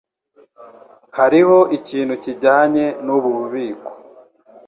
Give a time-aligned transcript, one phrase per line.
[1.17, 3.91] Hariho ikintu kijyanye nubu bubiko